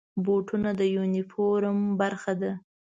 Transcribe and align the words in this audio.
بوټونه 0.23 0.69
د 0.79 0.81
یونیفورم 0.95 1.77
برخه 2.01 2.33
ده. 2.41 2.51